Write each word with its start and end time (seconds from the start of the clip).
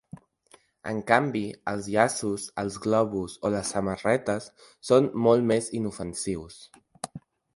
En 0.91 1.01
canvi, 1.09 1.41
els 1.71 1.89
llaços, 1.95 2.45
els 2.63 2.79
globus 2.87 3.35
o 3.49 3.53
les 3.57 3.73
samarretes, 3.75 4.49
són 4.91 5.11
molt 5.27 5.47
més 5.51 5.69
inofensius. 5.81 6.59